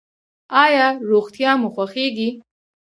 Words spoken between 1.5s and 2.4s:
مو خوښیږي؟